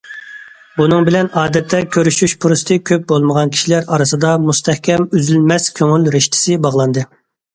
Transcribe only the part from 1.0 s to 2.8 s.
بىلەن ئادەتتە كۆرۈشۈش پۇرسىتى